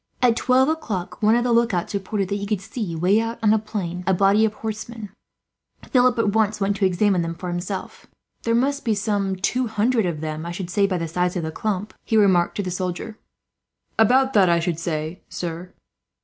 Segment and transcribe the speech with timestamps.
[0.19, 3.51] At twelve o'clock one of the lookouts reported that he could see, away out on
[3.51, 5.09] the plain, a body of horsemen.
[5.91, 8.07] Philip at once went to examine them for himself.
[8.41, 11.43] "There must be some two hundred of them, I should say, by the size of
[11.43, 13.19] the clump," he remarked to the soldier.
[13.99, 15.71] "About that, I should say, sir."